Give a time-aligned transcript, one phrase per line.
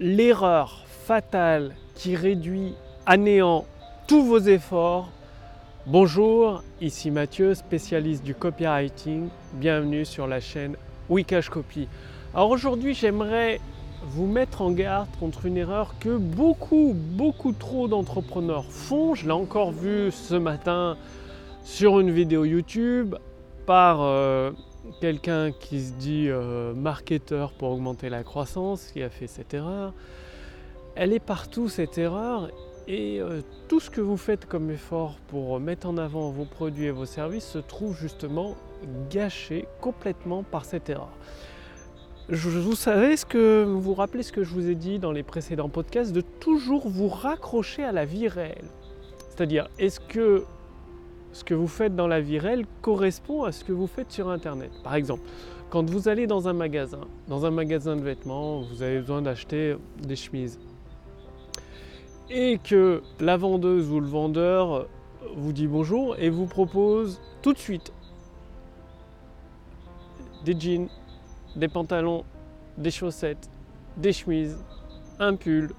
[0.00, 2.74] l'erreur fatale qui réduit
[3.06, 3.64] à néant
[4.06, 5.10] tous vos efforts.
[5.86, 9.28] Bonjour, ici Mathieu, spécialiste du copywriting.
[9.54, 10.76] Bienvenue sur la chaîne
[11.08, 11.88] Wikash Copy.
[12.34, 13.60] Alors aujourd'hui, j'aimerais
[14.04, 19.14] vous mettre en garde contre une erreur que beaucoup, beaucoup trop d'entrepreneurs font.
[19.14, 20.96] Je l'ai encore vu ce matin
[21.64, 23.14] sur une vidéo YouTube
[23.66, 24.50] par euh,
[25.00, 29.92] quelqu'un qui se dit euh, marketeur pour augmenter la croissance, qui a fait cette erreur.
[30.94, 32.50] Elle est partout cette erreur
[32.88, 36.86] et euh, tout ce que vous faites comme effort pour mettre en avant vos produits
[36.86, 38.56] et vos services se trouve justement
[39.10, 41.12] gâché complètement par cette erreur.
[42.28, 45.12] Je, vous savez ce que vous vous rappelez ce que je vous ai dit dans
[45.12, 48.68] les précédents podcasts de toujours vous raccrocher à la vie réelle.
[49.28, 50.44] C'est-à-dire est-ce que
[51.32, 54.28] ce que vous faites dans la vie réelle correspond à ce que vous faites sur
[54.28, 54.70] Internet.
[54.84, 55.22] Par exemple,
[55.70, 59.76] quand vous allez dans un magasin, dans un magasin de vêtements, vous avez besoin d'acheter
[60.02, 60.60] des chemises.
[62.30, 64.86] Et que la vendeuse ou le vendeur
[65.34, 67.92] vous dit bonjour et vous propose tout de suite
[70.44, 70.88] des jeans,
[71.56, 72.24] des pantalons,
[72.76, 73.48] des chaussettes,
[73.96, 74.58] des chemises,
[75.18, 75.70] un pull,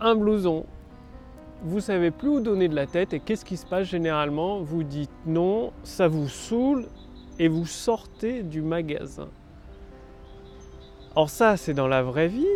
[0.00, 0.66] un blouson,
[1.64, 4.84] vous savez plus où donner de la tête et qu'est-ce qui se passe généralement Vous
[4.84, 6.86] dites non, ça vous saoule
[7.38, 9.28] et vous sortez du magasin.
[11.16, 12.46] Or ça, c'est dans la vraie vie.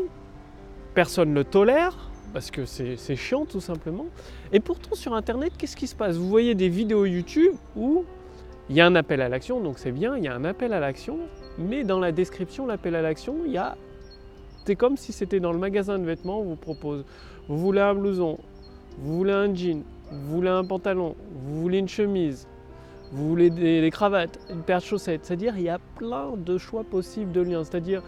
[0.95, 4.06] Personne ne le tolère parce que c'est chiant tout simplement.
[4.53, 6.17] Et pourtant sur Internet, qu'est-ce qui se passe?
[6.17, 8.05] Vous voyez des vidéos YouTube où
[8.69, 10.75] il y a un appel à l'action, donc c'est bien, il y a un appel
[10.75, 11.20] à l'action,
[11.56, 13.78] mais dans la description, l'appel à l'action, il y a...
[14.67, 17.06] C'est comme si c'était dans le magasin de vêtements, on vous propose,
[17.48, 18.39] vous voulez un blouson,
[19.01, 22.47] vous voulez un jean, vous voulez un pantalon, vous voulez une chemise,
[23.13, 25.25] vous voulez des, cravates, une paire de chaussettes.
[25.25, 27.65] C'est-à-dire il y a plein de choix possibles de liens.
[27.65, 28.03] C'est-à-dire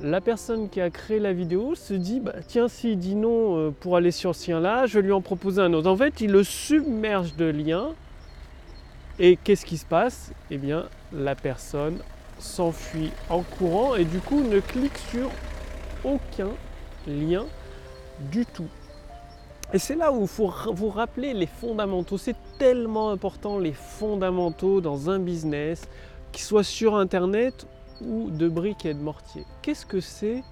[0.00, 3.70] la personne qui a créé la vidéo se dit bah, tiens s'il dit non euh,
[3.70, 5.88] pour aller sur ce lien-là, je vais lui en proposer un autre.
[5.88, 7.90] En fait, il le submerge de liens.
[9.18, 10.32] Et qu'est-ce qui se passe?
[10.50, 11.98] Eh bien, la personne
[12.38, 15.30] s'enfuit en courant et du coup ne clique sur
[16.04, 16.48] aucun
[17.06, 17.44] lien
[18.32, 18.68] du tout.
[19.72, 22.18] Et c'est là où il faut vous rappeler les fondamentaux.
[22.18, 25.88] C'est tellement important les fondamentaux dans un business,
[26.32, 27.66] qu'il soit sur Internet
[28.00, 29.44] ou de briques et de mortier.
[29.62, 30.42] Qu'est-ce que c'est?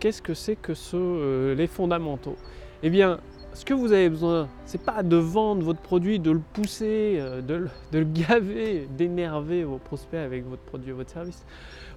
[0.00, 2.36] Qu'est-ce que c'est que euh, les fondamentaux?
[2.82, 3.20] Eh bien,
[3.58, 7.40] ce que vous avez besoin, c'est pas de vendre votre produit, de le pousser, euh,
[7.42, 11.44] de, le gaver, d'énerver vos prospects avec votre produit votre service.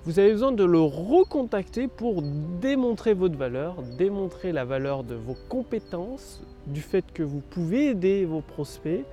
[0.04, 5.36] Vous avez besoin de le recontacter pour démontrer votre valeur, démontrer la valeur de vos
[5.50, 9.06] compétences, du fait que vous pouvez aider vos prospects.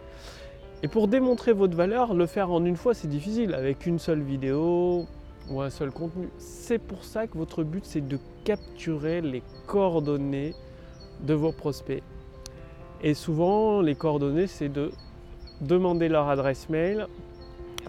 [0.82, 4.22] Et pour démontrer votre valeur, le faire en une fois, c'est difficile, avec une seule
[4.22, 5.04] vidéo
[5.50, 6.30] ou un seul contenu.
[6.38, 10.54] C'est pour ça que votre but, c'est de capturer les coordonnées
[11.20, 12.02] de vos prospects.
[13.02, 14.90] Et souvent, les coordonnées, c'est de
[15.60, 17.06] demander leur adresse mail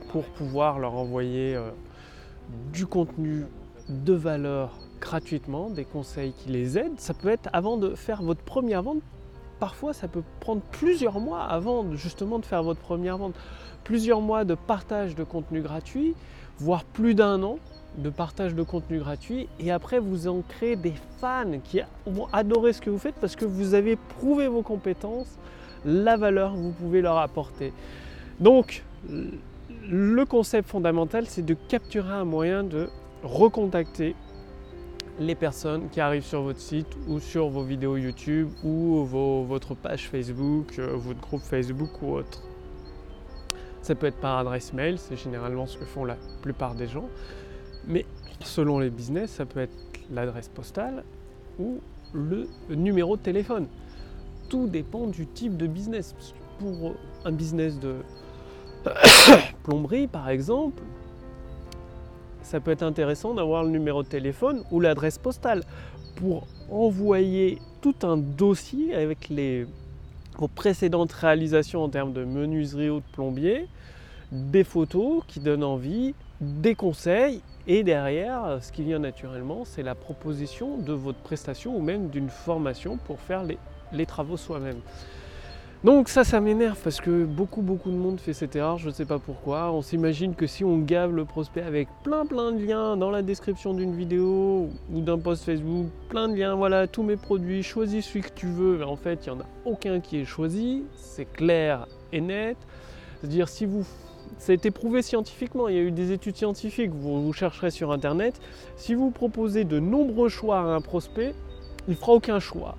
[0.09, 1.69] pour pouvoir leur envoyer euh,
[2.71, 3.45] du contenu
[3.89, 6.99] de valeur gratuitement, des conseils qui les aident.
[6.99, 9.01] Ça peut être avant de faire votre première vente.
[9.59, 13.35] Parfois, ça peut prendre plusieurs mois avant justement de faire votre première vente.
[13.83, 16.15] Plusieurs mois de partage de contenu gratuit,
[16.59, 17.57] voire plus d'un an
[17.97, 22.73] de partage de contenu gratuit et après vous en créez des fans qui vont adorer
[22.73, 25.37] ce que vous faites parce que vous avez prouvé vos compétences,
[25.85, 27.73] la valeur que vous pouvez leur apporter.
[28.39, 28.83] Donc
[29.89, 32.89] le concept fondamental c'est de capturer un moyen de
[33.23, 34.15] recontacter
[35.19, 40.07] les personnes qui arrivent sur votre site ou sur vos vidéos YouTube ou votre page
[40.07, 42.41] Facebook, euh, votre groupe Facebook ou autre.
[43.81, 47.09] Ça peut être par adresse mail, c'est généralement ce que font la plupart des gens.
[47.89, 48.05] Mais
[48.41, 49.75] selon les business, ça peut être
[50.11, 51.03] l'adresse postale
[51.59, 51.79] ou
[52.13, 53.67] le numéro de téléphone.
[54.47, 56.15] Tout dépend du type de business.
[56.59, 56.93] Pour
[57.25, 57.95] un business de
[59.63, 60.81] plomberie, par exemple,
[62.43, 65.63] ça peut être intéressant d'avoir le numéro de téléphone ou l'adresse postale
[66.15, 69.65] pour envoyer tout un dossier avec les,
[70.37, 73.67] vos précédentes réalisations en termes de menuiserie ou de plombier,
[74.31, 79.93] des photos qui donnent envie, des conseils et derrière, ce qui vient naturellement, c'est la
[79.93, 84.79] proposition de votre prestation ou même d'une formation pour faire les, travaux soi-même.
[85.83, 88.91] Donc ça, ça m'énerve parce que beaucoup, beaucoup de monde fait cette erreur, je ne
[88.91, 89.71] sais pas pourquoi.
[89.71, 93.21] On s'imagine que si on gave le prospect avec plein, plein de liens dans la
[93.21, 98.03] description d'une vidéo ou d'un post Facebook, plein de liens, voilà, tous mes produits, choisis
[98.03, 98.79] celui que tu veux.
[98.79, 102.57] Mais en fait, il n'y en a aucun qui est choisi, c'est clair et net.
[103.21, 103.85] C'est-à-dire si vous
[104.37, 107.71] ça a été prouvé scientifiquement, il y a eu des études scientifiques, vous, vous chercherez
[107.71, 108.39] sur internet.
[108.75, 111.33] Si vous proposez de nombreux choix à un prospect,
[111.87, 112.75] il ne fera aucun choix.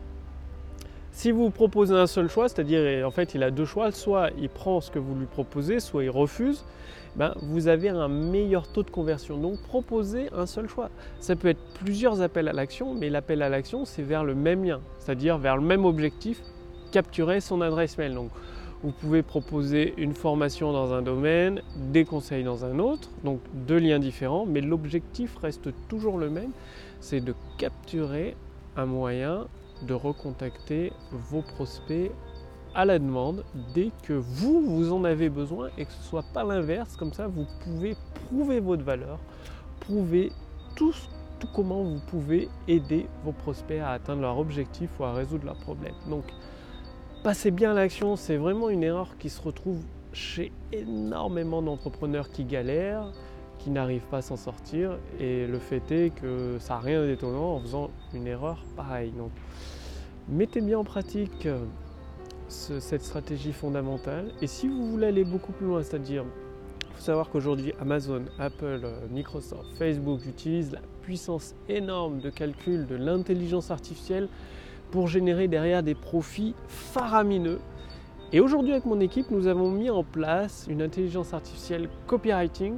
[1.12, 4.49] Si vous proposez un seul choix, c'est-à-dire en fait il a deux choix, soit il
[4.49, 6.64] prend ce que vous lui proposez, soit il refuse,
[7.17, 9.37] ben, vous avez un meilleur taux de conversion.
[9.37, 10.88] Donc proposez un seul choix.
[11.19, 14.64] Ça peut être plusieurs appels à l'action, mais l'appel à l'action c'est vers le même
[14.64, 16.41] lien, c'est-à-dire vers le même objectif,
[16.93, 18.17] capturer son adresse mail.
[18.82, 21.62] Vous pouvez proposer une formation dans un domaine,
[21.93, 26.50] des conseils dans un autre, donc deux liens différents, mais l'objectif reste toujours le même,
[27.00, 28.37] c'est de capturer
[28.77, 29.47] un moyen
[29.82, 32.11] de recontacter vos prospects
[32.75, 33.44] à la demande
[33.75, 36.97] dès que vous, vous en avez besoin et que ce ne soit pas l'inverse.
[36.97, 39.19] Comme ça, vous pouvez prouver votre valeur,
[39.81, 40.31] prouver
[40.76, 40.94] tout,
[41.55, 45.94] comment vous pouvez aider vos prospects à atteindre leur objectif ou à résoudre leurs problèmes.
[46.09, 46.25] Donc,
[47.22, 49.82] passez bien à l'action, c'est vraiment une erreur qui se retrouve
[50.12, 53.12] chez énormément d'entrepreneurs qui galèrent,
[53.58, 54.99] qui n'arrivent pas à s'en sortir.
[55.19, 59.12] Et le fait est que ça n'a rien d'étonnant en faisant une erreur pareille.
[59.12, 59.31] Donc,
[60.28, 61.64] mettez bien en pratique euh,
[62.49, 64.32] cette stratégie fondamentale.
[64.40, 66.25] Et si vous voulez aller beaucoup plus loin, c'est-à-dire,
[66.88, 72.87] il faut savoir qu'aujourd'hui, Amazon, Apple, euh, Microsoft, Facebook utilisent la puissance énorme de calcul
[72.87, 74.28] de l'intelligence artificielle
[74.90, 77.60] pour générer derrière des profits faramineux.
[78.32, 82.75] Et aujourd'hui, avec mon équipe, nous avons mis en place une intelligence artificielle copywriting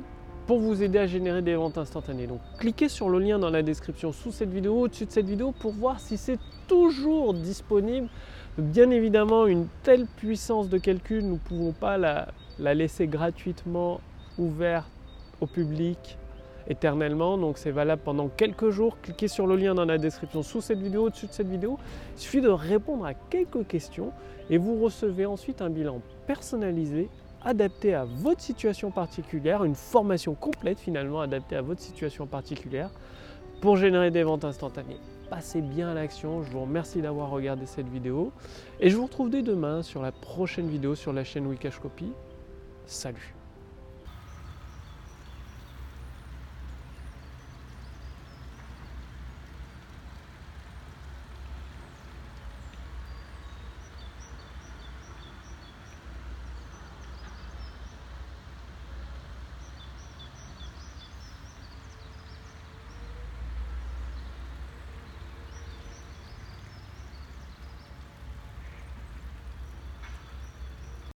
[0.47, 2.27] pour vous aider à générer des ventes instantanées.
[2.27, 5.53] Donc cliquez sur le lien dans la description sous cette vidéo, au-dessus de cette vidéo,
[5.53, 8.09] pour voir si c'est toujours disponible.
[8.59, 12.29] Bien évidemment, une telle puissance de calcul, nous ne pouvons pas la,
[12.59, 14.01] la laisser gratuitement
[14.39, 14.91] ouverte
[15.41, 16.19] au public
[16.69, 17.39] éternellement.
[17.39, 18.99] Donc c'est valable pendant quelques jours.
[19.01, 21.79] Cliquez sur le lien dans la description sous cette vidéo, au-dessus de cette vidéo.
[22.17, 24.13] Il suffit de répondre à quelques questions
[24.51, 27.09] et vous recevez ensuite un bilan personnalisé
[27.45, 32.91] adapté à votre situation particulière, une formation complète finalement adaptée à votre situation particulière
[33.61, 34.99] pour générer des ventes instantanées.
[35.31, 38.33] Passez bien à l'action, je vous remercie d'avoir regardé cette vidéo
[38.81, 42.13] et je vous retrouve dès demain sur la prochaine vidéo sur la chaîne Wikash Copy.
[42.87, 43.42] Salut